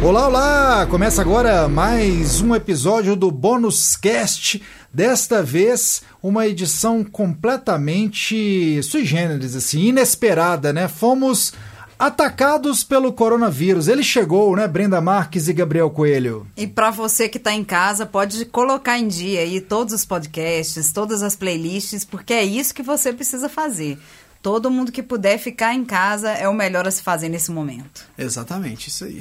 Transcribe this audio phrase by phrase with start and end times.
[0.00, 0.86] Olá, olá!
[0.86, 4.62] Começa agora mais um episódio do Bônus Cast.
[4.94, 10.86] Desta vez, uma edição completamente sui generis, assim, inesperada, né?
[10.86, 11.52] Fomos
[11.98, 13.88] atacados pelo coronavírus.
[13.88, 16.46] Ele chegou, né, Brenda Marques e Gabriel Coelho?
[16.56, 20.92] E para você que está em casa, pode colocar em dia aí todos os podcasts,
[20.92, 23.98] todas as playlists, porque é isso que você precisa fazer.
[24.40, 28.06] Todo mundo que puder ficar em casa é o melhor a se fazer nesse momento.
[28.16, 29.20] Exatamente, isso aí.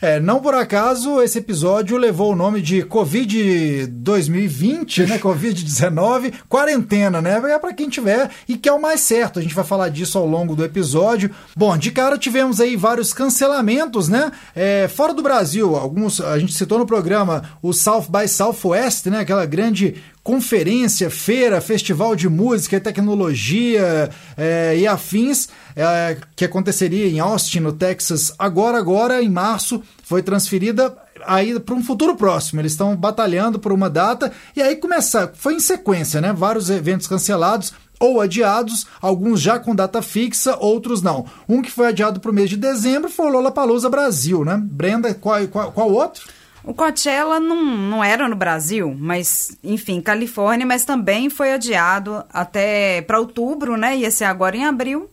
[0.00, 5.18] É, não por acaso esse episódio levou o nome de Covid 2020, né?
[5.18, 7.40] Covid-19, quarentena, né?
[7.44, 9.38] É para quem tiver e que é o mais certo.
[9.38, 11.30] A gente vai falar disso ao longo do episódio.
[11.56, 14.32] Bom, de cara tivemos aí vários cancelamentos, né?
[14.54, 19.20] É, fora do Brasil, alguns a gente citou no programa o South by Southwest, né?
[19.20, 27.06] Aquela grande conferência, feira, festival de música e tecnologia é, e afins, é, que aconteceria
[27.06, 32.58] em Austin, no Texas, agora, agora, em março, foi transferida aí para um futuro próximo.
[32.60, 36.32] Eles estão batalhando por uma data e aí começa, foi em sequência, né?
[36.32, 41.26] Vários eventos cancelados ou adiados, alguns já com data fixa, outros não.
[41.46, 44.58] Um que foi adiado para o mês de dezembro foi o Lollapalooza Brasil, né?
[44.62, 46.24] Brenda, qual, qual, qual outro?
[46.66, 53.02] O Coachella não, não era no Brasil, mas, enfim, Califórnia, mas também foi adiado até
[53.02, 53.96] para outubro, né?
[53.98, 55.10] Ia ser agora em abril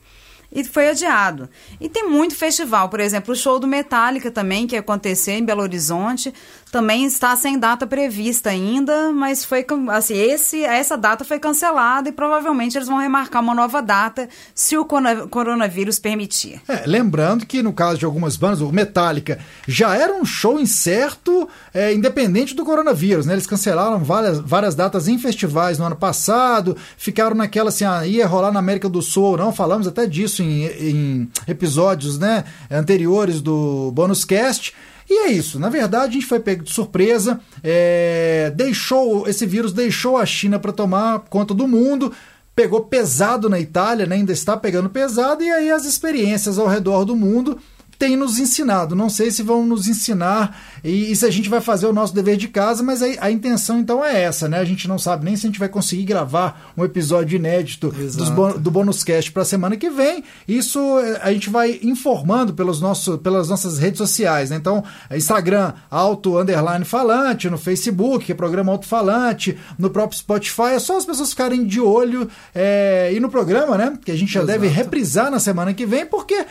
[0.52, 1.50] e foi adiado.
[1.80, 5.46] E tem muito festival, por exemplo, o show do Metallica também, que ia acontecer em
[5.46, 6.34] Belo Horizonte,
[6.72, 12.12] também está sem data prevista ainda, mas foi assim, esse, essa data foi cancelada e
[12.14, 16.62] provavelmente eles vão remarcar uma nova data se o coronavírus permitir.
[16.68, 21.50] É, lembrando que no caso de algumas bandas, o Metallica já era um show incerto,
[21.74, 23.34] é, independente do coronavírus, né?
[23.34, 28.26] Eles cancelaram várias, várias datas em festivais no ano passado, ficaram naquela assim, ah, ia
[28.26, 33.42] rolar na América do Sul ou não, falamos até disso em, em episódios né, anteriores
[33.42, 34.74] do Bonus Cast.
[35.14, 35.60] E é isso.
[35.60, 37.38] Na verdade, a gente foi pego de surpresa.
[37.62, 42.14] É, deixou esse vírus deixou a China para tomar conta do mundo.
[42.56, 47.04] Pegou pesado na Itália, né, ainda está pegando pesado, e aí as experiências ao redor
[47.04, 47.58] do mundo
[48.02, 48.96] têm nos ensinado.
[48.96, 52.16] Não sei se vão nos ensinar e, e se a gente vai fazer o nosso
[52.16, 54.58] dever de casa, mas a, a, intenção então é essa, né?
[54.58, 58.56] A gente não sabe nem se a gente vai conseguir gravar um episódio inédito dos,
[58.56, 60.24] do Bônus Cast para a semana que vem.
[60.48, 64.56] Isso eh, a gente vai informando pelos nossos, pelas nossas redes sociais, né?
[64.56, 70.74] Então, Instagram, Alto Underline Falante, no Facebook, programa Alto Falante, no próprio Spotify.
[70.74, 73.94] É só as pessoas ficarem de olho é, e no programa, né?
[74.04, 74.60] Que a gente já Exato.
[74.60, 76.44] deve reprisar na semana que vem, porque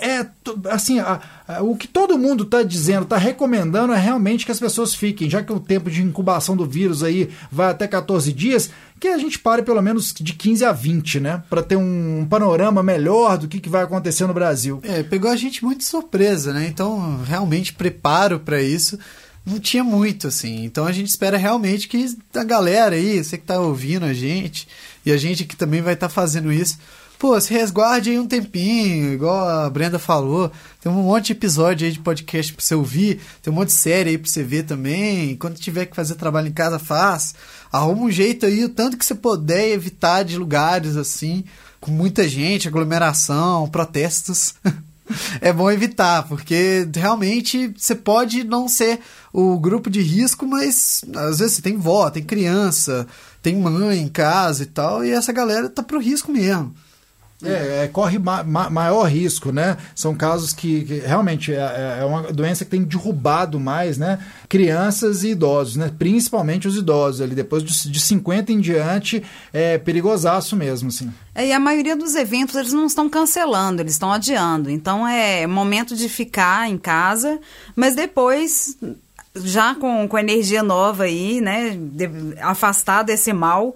[0.00, 0.26] é
[0.70, 4.52] assim assim, a, a, o que todo mundo está dizendo, está recomendando é realmente que
[4.52, 8.32] as pessoas fiquem, já que o tempo de incubação do vírus aí vai até 14
[8.32, 11.42] dias, que a gente pare pelo menos de 15 a 20, né?
[11.50, 14.80] Para ter um panorama melhor do que, que vai acontecer no Brasil.
[14.82, 16.66] É, pegou a gente muito surpresa, né?
[16.68, 18.98] Então, realmente preparo para isso
[19.46, 20.64] não tinha muito, assim.
[20.64, 24.66] Então a gente espera realmente que a galera aí, você que tá ouvindo a gente,
[25.04, 26.78] e a gente que também vai estar tá fazendo isso,
[27.18, 30.50] pô, se resguarde aí um tempinho, igual a Brenda falou.
[30.80, 33.74] Tem um monte de episódio aí de podcast pra você ouvir, tem um monte de
[33.74, 35.36] série aí pra você ver também.
[35.36, 37.34] Quando tiver que fazer trabalho em casa, faz.
[37.72, 41.44] Arruma um jeito aí, o tanto que você puder evitar de lugares assim,
[41.80, 44.54] com muita gente, aglomeração, protestos.
[45.40, 49.00] é bom evitar, porque realmente você pode não ser
[49.32, 53.06] o grupo de risco, mas às vezes tem vó, tem criança,
[53.42, 56.74] tem mãe em casa e tal, e essa galera tá pro risco mesmo.
[57.48, 59.76] É, é, corre ma ma maior risco, né?
[59.94, 64.18] São casos que, que realmente é, é, é, uma doença que tem derrubado mais, né?
[64.48, 65.90] Crianças e idosos, né?
[65.98, 69.22] Principalmente os idosos ali, depois de, de 50 em diante,
[69.52, 71.12] é perigosaço mesmo, assim.
[71.34, 74.70] É, e a maioria dos eventos eles não estão cancelando, eles estão adiando.
[74.70, 77.38] Então é momento de ficar em casa,
[77.74, 78.76] mas depois
[79.36, 81.76] já com, com energia nova aí, né?
[81.76, 82.08] De,
[82.40, 83.74] afastar desse mal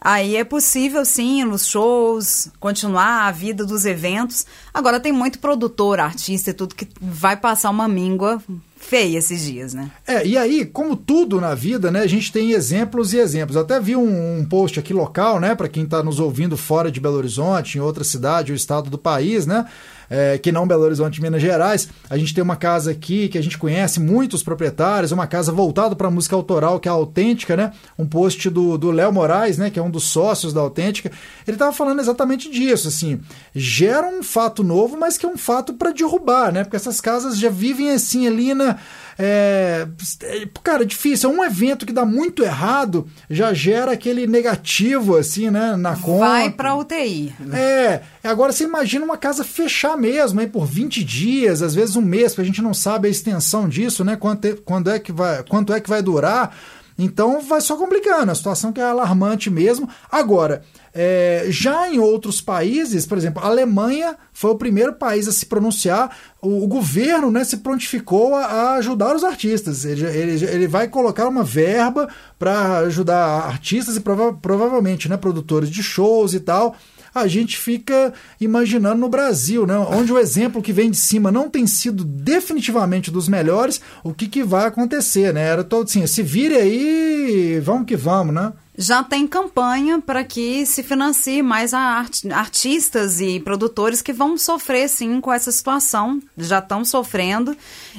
[0.00, 4.46] Aí é possível, sim, nos shows, continuar a vida dos eventos.
[4.72, 8.42] Agora tem muito produtor, artista e tudo que vai passar uma míngua
[8.78, 9.90] feia esses dias, né?
[10.06, 13.58] É, e aí, como tudo na vida, né, a gente tem exemplos e exemplos.
[13.58, 16.98] Até vi um, um post aqui local, né, para quem está nos ouvindo fora de
[16.98, 19.66] Belo Horizonte, em outra cidade ou estado do país, né?
[20.10, 21.88] É, que não Belo Horizonte, Minas Gerais.
[22.10, 25.94] A gente tem uma casa aqui que a gente conhece muitos proprietários, uma casa voltada
[25.94, 27.72] para música autoral, que é a Autêntica, né?
[27.96, 29.70] Um post do Léo Moraes, né?
[29.70, 31.12] Que é um dos sócios da Autêntica.
[31.46, 33.20] Ele estava falando exatamente disso, assim.
[33.54, 36.64] Gera um fato novo, mas que é um fato para derrubar, né?
[36.64, 38.76] Porque essas casas já vivem assim ali na
[39.22, 39.86] É,
[40.22, 41.30] é, cara, difícil.
[41.30, 46.26] É um evento que dá muito errado, já gera aquele negativo, assim, né, na conta.
[46.26, 47.34] Vai pra UTI.
[47.52, 52.02] É, agora você imagina uma casa fechar mesmo, aí por 20 dias, às vezes um
[52.02, 55.12] mês, porque a gente não sabe a extensão disso, né, quanto é, quando é que
[55.12, 56.56] vai, quanto é que vai durar.
[57.04, 59.88] Então vai só complicando, a situação que é alarmante mesmo.
[60.10, 60.62] Agora,
[60.92, 65.46] é, já em outros países, por exemplo, a Alemanha foi o primeiro país a se
[65.46, 69.84] pronunciar, o, o governo né, se prontificou a, a ajudar os artistas.
[69.84, 72.08] Ele, ele, ele, vai colocar uma verba
[72.38, 76.76] para ajudar artistas e prova provavelmente né, produtores de shows e tal
[77.14, 79.76] a gente fica imaginando no Brasil, né?
[79.78, 84.26] onde o exemplo que vem de cima não tem sido definitivamente dos melhores, o que,
[84.26, 85.46] que vai acontecer, né?
[85.46, 88.52] Era todo assim, se vire aí, vamos que vamos, né?
[88.80, 94.88] já tem campanha para que se financie mais art artistas e produtores que vão sofrer
[94.88, 97.54] sim com essa situação, já estão sofrendo.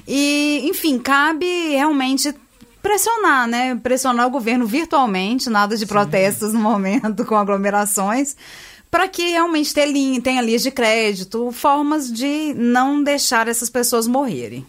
[0.08, 2.34] E, enfim, cabe realmente
[2.82, 3.76] pressionar, né?
[3.76, 5.88] Pressionar o governo virtualmente, nada de sim.
[5.88, 8.36] protestos no momento com aglomerações
[8.92, 14.66] para que realmente tenha linhas de crédito, formas de não deixar essas pessoas morrerem.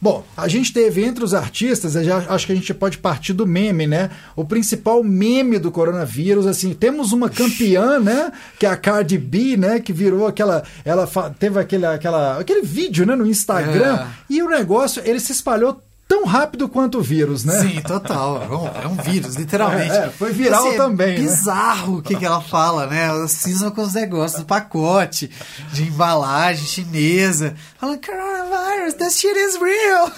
[0.00, 3.46] Bom, a gente teve entre os artistas, já, acho que a gente pode partir do
[3.46, 4.10] meme, né?
[4.36, 8.30] O principal meme do coronavírus, assim, temos uma campeã, né?
[8.58, 9.80] Que é a Cardi B, né?
[9.80, 10.62] Que virou aquela.
[10.84, 11.08] Ela
[11.38, 13.16] teve aquele, aquela, aquele vídeo, né?
[13.16, 13.96] No Instagram.
[13.96, 14.06] É.
[14.28, 17.60] E o negócio, ele se espalhou tão rápido quanto o vírus, né?
[17.60, 18.72] Sim, total.
[18.82, 19.92] É um vírus, literalmente.
[19.92, 21.16] É, é, foi viral assim, também.
[21.16, 21.98] É bizarro né?
[21.98, 23.06] o que, que ela fala, né?
[23.06, 25.30] Ela cisma com os negócios do pacote,
[25.72, 27.54] de embalagem chinesa.
[27.78, 30.12] Falando, coronavirus, this shit is real.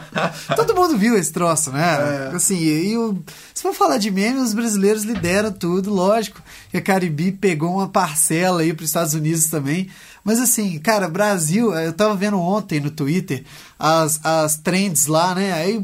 [0.56, 2.28] Todo mundo viu esse troço, né?
[2.30, 2.36] É.
[2.36, 3.22] Assim, e o,
[3.54, 6.42] se for falar de memes, os brasileiros lideram tudo, lógico.
[6.72, 9.88] E a Caribe pegou uma parcela aí para os Estados Unidos também.
[10.24, 13.44] Mas assim, cara, Brasil, eu tava vendo ontem no Twitter
[13.78, 15.52] as, as trends lá, né?
[15.52, 15.82] Aí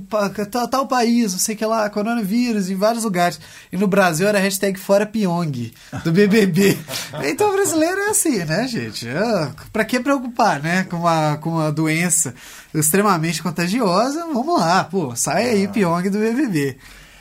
[0.51, 3.41] tal, tal país, não sei o que lá, coronavírus em vários lugares.
[3.73, 5.73] E no Brasil era hashtag fora Pyong,
[6.05, 6.77] do BBB.
[7.25, 9.09] então o brasileiro é assim, né, gente?
[9.09, 10.85] Ah, pra que preocupar, né?
[10.85, 12.35] Com uma, com uma doença
[12.75, 16.77] extremamente contagiosa, vamos lá, pô, sai aí Pyong do BBB.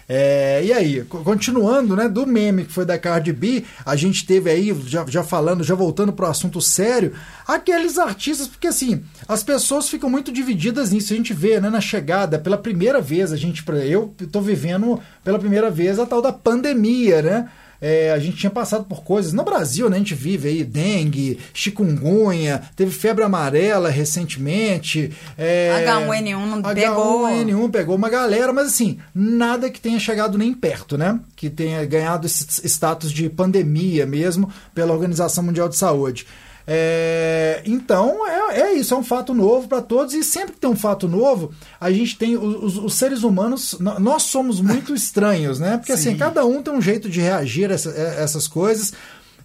[0.07, 4.51] É, e aí, continuando, né, do meme que foi da Cardi B, a gente teve
[4.51, 7.13] aí, já, já falando, já voltando para o assunto sério,
[7.47, 11.81] aqueles artistas, porque assim, as pessoas ficam muito divididas nisso, a gente vê, né, na
[11.81, 16.31] chegada, pela primeira vez, a gente, eu estou vivendo pela primeira vez a tal da
[16.31, 17.49] pandemia, né,
[17.87, 19.31] é, a gente tinha passado por coisas.
[19.31, 25.11] No Brasil, né, a gente vive aí dengue, chikungunya, teve febre amarela recentemente.
[25.37, 27.27] É, H1N1 não pegou.
[27.27, 31.19] H1N1 pegou uma galera, mas assim, nada que tenha chegado nem perto, né?
[31.35, 36.25] Que tenha ganhado esse status de pandemia mesmo pela Organização Mundial de Saúde.
[36.67, 40.69] É, então é, é, isso, é um fato novo para todos, e sempre que tem
[40.69, 45.77] um fato novo, a gente tem os, os seres humanos, nós somos muito estranhos, né?
[45.77, 46.09] Porque assim, Sim.
[46.09, 48.94] assim, cada um tem um jeito de reagir a, essa, a essas coisas.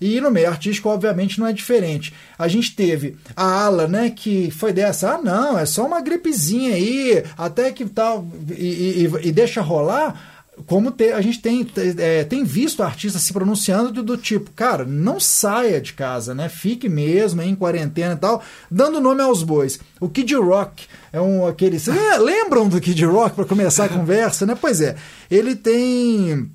[0.01, 2.15] E no meio artístico, obviamente, não é diferente.
[2.39, 6.75] A gente teve a ala, né, que foi dessa, ah, não, é só uma gripezinha
[6.75, 10.30] aí, até que tal, e, e, e deixa rolar
[10.67, 11.67] como te, a gente tem,
[11.99, 16.49] é, tem visto artistas se pronunciando do, do, tipo, cara, não saia de casa, né?
[16.49, 19.79] Fique mesmo em quarentena e tal, dando nome aos bois.
[20.01, 21.79] O Kid Rock é um aquele.
[22.21, 24.57] lembram do Kid Rock para começar a conversa, né?
[24.61, 24.97] Pois é,
[25.31, 26.51] ele tem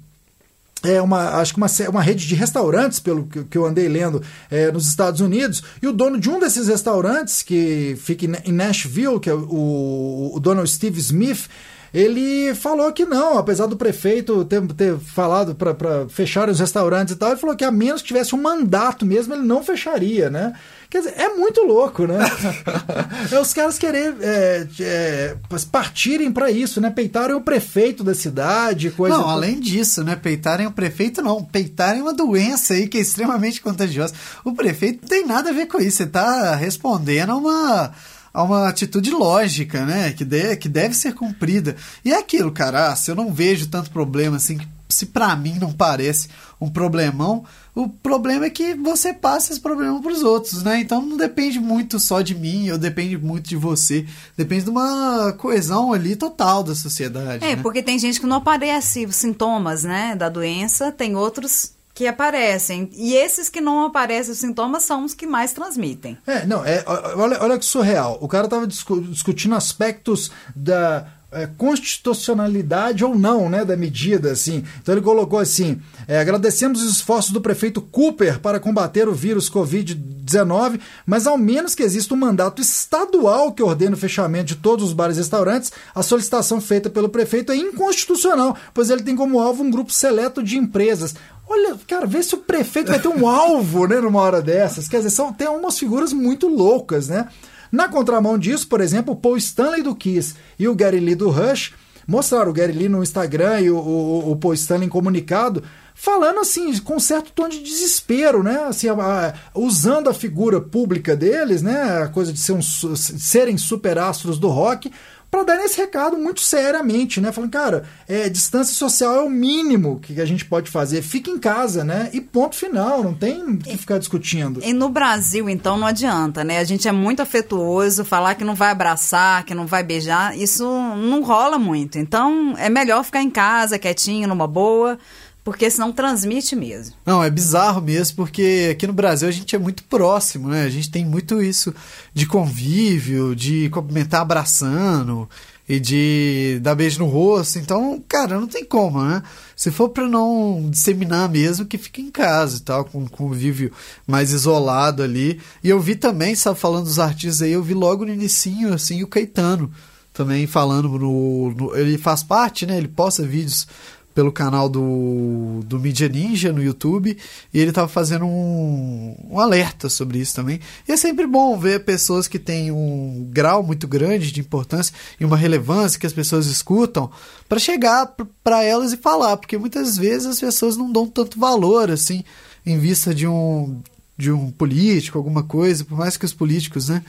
[0.85, 4.21] é uma, acho que uma, uma rede de restaurantes, pelo que, que eu andei lendo,
[4.51, 9.19] é, nos Estados Unidos, e o dono de um desses restaurantes, que fica em Nashville,
[9.19, 11.47] que é o, o dono Steve Smith,
[11.95, 17.17] ele falou que não, apesar do prefeito ter, ter falado para fechar os restaurantes e
[17.17, 20.51] tal, ele falou que a menos que tivesse um mandato mesmo, ele não fecharia, né?
[20.89, 22.19] Quer dizer, é muito louco, né?
[23.31, 25.37] é os caras querer é, é,
[25.71, 26.89] partirem para isso, né?
[26.89, 29.17] Peitarem o prefeito da cidade, coisa.
[29.17, 30.17] Não, além disso, né?
[30.17, 31.45] Peitarem o prefeito, não.
[31.45, 34.13] Peitarem uma doença aí que é extremamente contagiosa.
[34.43, 35.97] O prefeito não tem nada a ver com isso.
[35.97, 37.91] Você tá respondendo a uma
[38.35, 40.11] a uma atitude lógica, né?
[40.11, 41.77] Que, de, que deve ser cumprida.
[42.03, 45.57] E é aquilo, cara, ah, se eu não vejo tanto problema assim, se para mim
[45.57, 46.27] não parece
[46.59, 50.81] um problemão, o problema é que você passa esse problema para os outros, né?
[50.81, 55.31] Então não depende muito só de mim, ou depende muito de você, depende de uma
[55.37, 57.45] coesão ali total da sociedade.
[57.45, 57.61] É, né?
[57.61, 62.89] porque tem gente que não aparece os sintomas, né, da doença, tem outros que aparecem.
[62.93, 66.17] E esses que não aparecem os sintomas são os que mais transmitem.
[66.27, 66.83] É, não, é,
[67.15, 68.17] olha, olha que surreal.
[68.19, 74.31] O cara estava discutindo aspectos da é, constitucionalidade ou não né, da medida.
[74.31, 74.63] Assim.
[74.81, 79.49] Então ele colocou assim: é, agradecemos os esforços do prefeito Cooper para combater o vírus
[79.49, 84.85] Covid-19, mas ao menos que exista um mandato estadual que ordene o fechamento de todos
[84.85, 89.39] os bares e restaurantes, a solicitação feita pelo prefeito é inconstitucional, pois ele tem como
[89.39, 91.15] alvo um grupo seleto de empresas.
[91.47, 94.87] Olha, cara, vê se o prefeito vai ter um alvo, né, numa hora dessas.
[94.87, 97.27] Quer dizer, são, tem umas figuras muito loucas, né?
[97.71, 101.29] Na contramão disso, por exemplo, o Paul Stanley do Kiss e o Gary Lee do
[101.29, 101.73] Rush
[102.07, 105.63] mostraram o Gary Lee no Instagram e o, o, o Paul Stanley em comunicado
[105.95, 108.65] falando assim com um certo tom de desespero, né?
[108.67, 112.03] Assim, a, a, usando a figura pública deles, né?
[112.03, 114.91] A coisa de ser um, serem superastros do rock
[115.35, 117.31] para dar esse recado muito seriamente, né?
[117.31, 121.01] Falando, cara, é, distância social é o mínimo que a gente pode fazer.
[121.01, 122.09] Fica em casa, né?
[122.13, 124.61] E ponto final, não tem que ficar discutindo.
[124.63, 126.59] E no Brasil, então, não adianta, né?
[126.59, 130.63] A gente é muito afetuoso, falar que não vai abraçar, que não vai beijar, isso
[130.63, 131.97] não rola muito.
[131.97, 134.97] Então, é melhor ficar em casa, quietinho, numa boa
[135.45, 136.95] porque senão transmite mesmo.
[137.05, 140.63] Não, é bizarro mesmo, porque aqui no Brasil a gente é muito próximo, né?
[140.63, 141.71] A gente tem muito isso
[142.11, 145.29] de convívio, de cumprimentar abraçando
[145.69, 147.59] e de dar beijo no rosto.
[147.59, 149.21] Então, cara, não tem como, né?
[149.55, 153.71] Se for para não disseminar mesmo, que fique em casa e tal, com convívio
[154.07, 155.39] mais isolado ali.
[155.63, 159.03] E eu vi também, sabe, falando dos artistas aí, eu vi logo no inicinho, assim,
[159.03, 159.71] o Caetano
[160.11, 162.77] também falando no, no, ele faz parte, né?
[162.77, 163.67] Ele posta vídeos
[164.15, 167.17] pelo canal do, do Media Ninja no YouTube
[167.53, 170.61] e ele estava fazendo um, um alerta sobre isso também.
[170.87, 175.25] E é sempre bom ver pessoas que têm um grau muito grande de importância e
[175.25, 177.11] uma relevância que as pessoas escutam
[177.49, 181.91] para chegar para elas e falar, porque muitas vezes as pessoas não dão tanto valor
[181.91, 182.23] assim
[182.65, 183.81] em vista de um
[184.17, 187.03] de um político, alguma coisa, por mais que os políticos, né,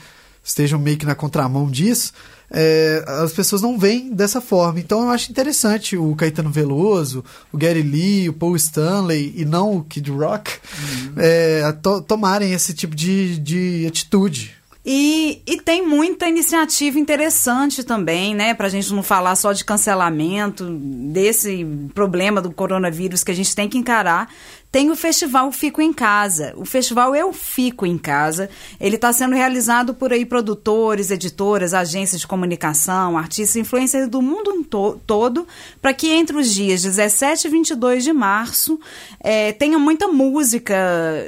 [0.47, 2.13] estejam meio que na contramão disso,
[2.49, 4.79] é, as pessoas não veem dessa forma.
[4.79, 9.75] Então eu acho interessante o Caetano Veloso, o Gary Lee, o Paul Stanley e não
[9.75, 11.13] o Kid Rock uhum.
[11.17, 14.55] é, to tomarem esse tipo de, de atitude.
[14.89, 18.53] E, e tem muita iniciativa interessante também, né?
[18.53, 20.63] Para a gente não falar só de cancelamento,
[21.11, 24.33] desse problema do coronavírus que a gente tem que encarar.
[24.71, 26.53] Tem o festival Fico em Casa.
[26.57, 28.49] O festival Eu Fico em Casa.
[28.79, 34.63] Ele está sendo realizado por aí produtores, editoras, agências de comunicação, artistas, influencers do mundo
[34.63, 35.47] to todo,
[35.81, 38.79] para que entre os dias 17 e 22 de março
[39.19, 40.75] é, tenha muita música.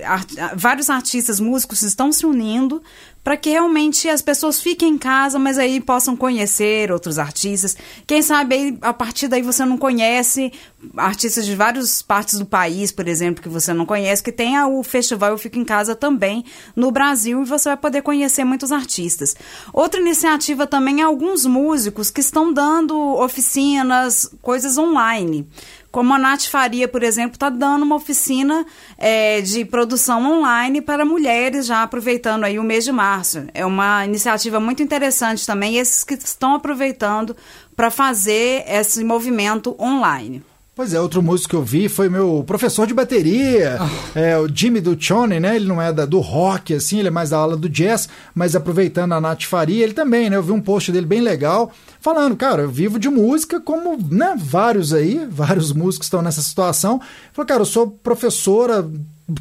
[0.05, 2.84] Art vários artistas músicos estão se unindo
[3.23, 7.75] para que realmente as pessoas fiquem em casa, mas aí possam conhecer outros artistas.
[8.07, 10.51] Quem sabe aí, a partir daí você não conhece
[10.95, 14.81] artistas de várias partes do país, por exemplo, que você não conhece, que tenha o
[14.83, 16.45] festival Eu Fico em Casa também
[16.75, 19.35] no Brasil e você vai poder conhecer muitos artistas.
[19.73, 25.47] Outra iniciativa também é alguns músicos que estão dando oficinas, coisas online.
[25.91, 28.65] Como a Nath Faria, por exemplo, está dando uma oficina
[28.98, 33.48] é, de produção online para mulheres, já aproveitando aí o mês de março.
[33.53, 37.36] É uma iniciativa muito interessante também, esses que estão aproveitando
[37.75, 40.43] para fazer esse movimento online.
[40.79, 44.17] Pois é, outro músico que eu vi foi meu professor de bateria, oh.
[44.17, 45.57] é, o Jimmy Duccione, né?
[45.57, 48.55] Ele não é da, do rock, assim, ele é mais da aula do jazz, mas
[48.55, 50.38] aproveitando a Nath Faria, ele também, né?
[50.38, 51.69] Eu vi um post dele bem legal,
[52.00, 57.01] falando, cara, eu vivo de música como, né, vários aí, vários músicos estão nessa situação.
[57.33, 58.89] Falou, cara, eu sou professora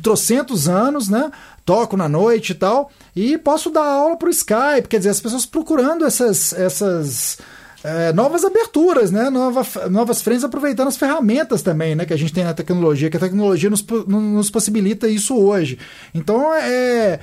[0.03, 1.31] trocentos anos, né?
[1.65, 5.47] Toco na noite e tal, e posso dar aula pro Skype, quer dizer, as pessoas
[5.47, 6.53] procurando essas...
[6.53, 7.39] essas
[7.85, 9.31] é, novas aberturas, né?
[9.31, 12.05] Nova, novas frentes aproveitando as ferramentas também, né?
[12.05, 15.79] Que a gente tem na tecnologia, que a tecnologia nos, nos possibilita isso hoje.
[16.13, 17.21] Então, é,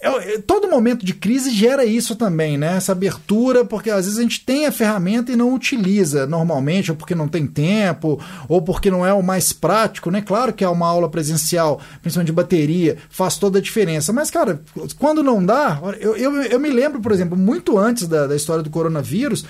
[0.00, 2.76] é, é, todo momento de crise gera isso também, né?
[2.76, 6.96] Essa abertura, porque às vezes a gente tem a ferramenta e não utiliza normalmente, ou
[6.96, 10.20] porque não tem tempo, ou porque não é o mais prático, né?
[10.20, 14.12] Claro que é uma aula presencial, principalmente de bateria, faz toda a diferença.
[14.12, 14.60] Mas, cara,
[14.98, 18.62] quando não dá, eu, eu, eu me lembro, por exemplo, muito antes da, da história
[18.62, 19.44] do coronavírus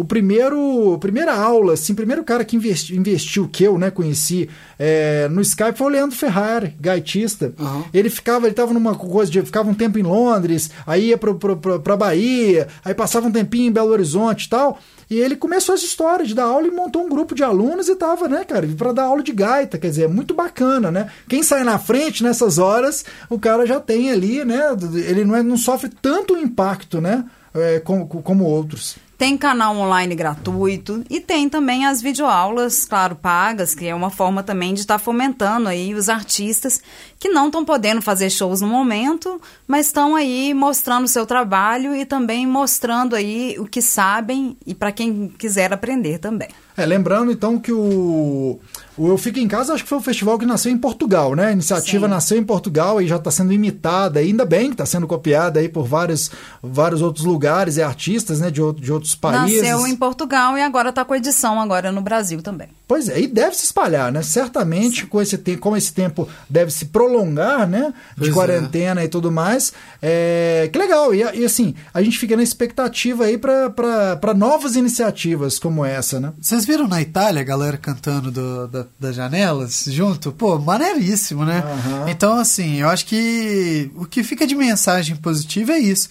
[0.00, 5.28] o primeiro, primeira aula, assim, primeiro cara que investi, investiu, que eu né, conheci é,
[5.28, 7.52] no Skype foi o Leandro Ferrari, gaitista.
[7.58, 7.84] Uhum.
[7.92, 9.42] Ele ficava, ele tava numa coisa de.
[9.42, 13.30] ficava um tempo em Londres, aí ia pro, pro, pro, pra Bahia, aí passava um
[13.30, 14.78] tempinho em Belo Horizonte e tal.
[15.10, 17.96] E ele começou essa história de dar aula e montou um grupo de alunos e
[17.96, 21.10] tava, né, cara, para dar aula de gaita, quer dizer, é muito bacana, né?
[21.28, 24.62] Quem sai na frente nessas horas, o cara já tem ali, né?
[24.94, 27.22] Ele não, é, não sofre tanto impacto, né?
[27.52, 28.96] É, como, como outros.
[29.20, 34.42] Tem canal online gratuito e tem também as videoaulas, claro, pagas, que é uma forma
[34.42, 36.80] também de estar tá fomentando aí os artistas
[37.18, 41.94] que não estão podendo fazer shows no momento, mas estão aí mostrando o seu trabalho
[41.94, 46.48] e também mostrando aí o que sabem e para quem quiser aprender também.
[46.74, 48.58] É, lembrando então que o,
[49.00, 51.46] o Eu Fico em Casa acho que foi um festival que nasceu em Portugal, né?
[51.46, 52.10] A iniciativa Sim.
[52.10, 55.70] nasceu em Portugal e já está sendo imitada, ainda bem que está sendo copiada aí
[55.70, 56.30] por vários,
[56.62, 59.62] vários outros lugares e artistas né, de, de outros países.
[59.62, 62.68] Nasceu em Portugal e agora está com edição agora no Brasil também.
[62.90, 64.20] Pois é, e deve se espalhar, né?
[64.20, 67.94] Certamente, com esse, tempo, como esse tempo deve se prolongar, né?
[68.16, 68.32] De pois é.
[68.32, 69.04] quarentena é.
[69.04, 69.72] e tudo mais.
[70.02, 71.14] É, que legal.
[71.14, 76.32] E, e, assim, a gente fica na expectativa aí para novas iniciativas como essa, né?
[76.40, 80.32] Vocês viram na Itália a galera cantando do, da, das janelas junto?
[80.32, 81.62] Pô, maneiríssimo, né?
[81.64, 82.08] Uhum.
[82.08, 86.08] Então, assim, eu acho que o que fica de mensagem positiva é isso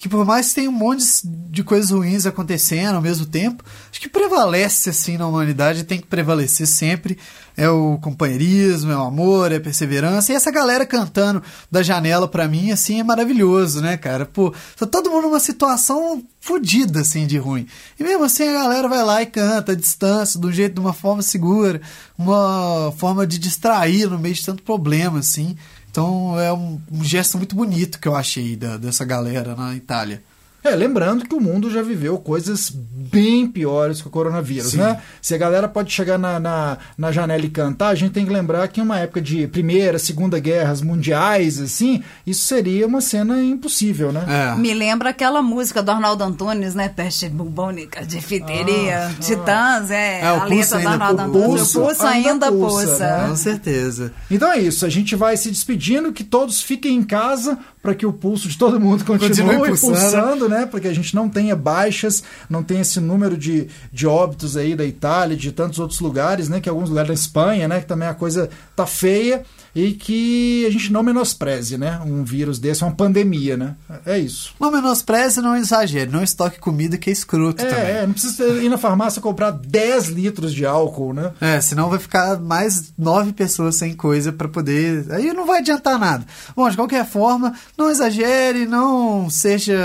[0.00, 4.00] que por mais que tenha um monte de coisas ruins acontecendo ao mesmo tempo, acho
[4.00, 7.18] que prevalece assim na humanidade, tem que prevalecer sempre.
[7.54, 10.32] É o companheirismo, é o amor, é a perseverança.
[10.32, 14.24] E essa galera cantando da janela para mim, assim, é maravilhoso, né, cara?
[14.24, 17.66] Pô, tá todo mundo numa situação fodida, assim, de ruim.
[17.98, 20.94] E mesmo assim a galera vai lá e canta à distância, um jeito, de uma
[20.94, 21.78] forma segura,
[22.16, 25.54] uma forma de distrair no meio de tanto problema, assim.
[25.90, 30.22] Então é um, um, gesto muito bonito que eu achei da, dessa galera na Itália.
[30.62, 32.70] É, lembrando que o mundo já viveu coisas
[33.10, 34.78] bem piores que o coronavírus, Sim.
[34.78, 35.00] né?
[35.20, 38.32] Se a galera pode chegar na, na, na, janela e cantar, a gente tem que
[38.32, 43.42] lembrar que em uma época de Primeira, Segunda Guerras Mundiais, assim, isso seria uma cena
[43.42, 44.24] impossível, né?
[44.28, 44.54] É.
[44.56, 46.88] Me lembra aquela música do Arnaldo Antunes, né?
[46.88, 51.74] Peste bubônica, difteria, ah, Titãs, é, é a letra do Arnaldo Antunes.
[51.74, 52.98] O pulso ainda, pulsa.
[52.98, 53.28] Né?
[53.28, 54.12] Com certeza.
[54.30, 58.04] Então é isso, a gente vai se despedindo, que todos fiquem em casa para que
[58.04, 60.66] o pulso de todo mundo continue, continue pulsando, né?
[60.66, 64.74] Para que a gente não tenha baixas, não tenha esse número de, de óbitos aí
[64.74, 66.60] da Itália, de tantos outros lugares, né?
[66.60, 67.80] Que alguns lugares da Espanha, né?
[67.80, 72.00] Que também a coisa tá feia e que a gente não menospreze, né?
[72.04, 73.76] Um vírus desse, uma pandemia, né?
[74.04, 74.52] É isso.
[74.58, 77.84] Não menospreze, não exagere, não estoque comida que é escroto é, também.
[77.84, 81.32] É, não precisa ir na farmácia comprar 10 litros de álcool, né?
[81.40, 85.06] É, senão vai ficar mais nove pessoas sem coisa para poder.
[85.10, 86.26] Aí não vai adiantar nada.
[86.56, 89.76] Bom, de qualquer forma, não exagere, não seja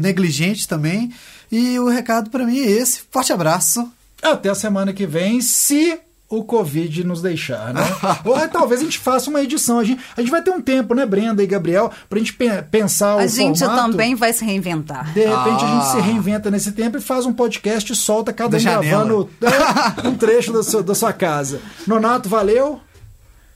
[0.00, 1.12] negligente também.
[1.50, 3.02] E o recado para mim é esse.
[3.10, 3.90] Forte abraço.
[4.22, 5.98] Até a semana que vem, se
[6.30, 7.82] o Covid nos deixar, né?
[8.24, 9.80] Ou talvez a gente faça uma edição.
[9.80, 12.46] A gente, a gente vai ter um tempo, né, Brenda e Gabriel, pra gente pe
[12.70, 13.90] pensar a o gente formato.
[13.90, 15.12] também vai se reinventar.
[15.12, 15.66] De repente ah.
[15.66, 16.00] a gente se ah.
[16.02, 20.52] reinventa nesse tempo e faz um podcast e solta cada um gravando é, um trecho
[20.52, 21.60] da sua, da sua casa.
[21.84, 22.80] Nonato, valeu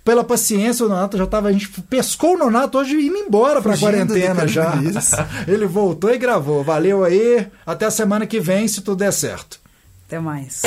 [0.05, 1.49] pela paciência, o Nonato já tava.
[1.49, 4.75] A gente pescou o Nonato hoje indo embora pra Fugindo quarentena já.
[5.49, 6.63] Ele voltou e gravou.
[6.63, 7.47] Valeu aí.
[7.65, 9.59] Até a semana que vem, se tudo der certo.
[10.07, 10.63] Até mais.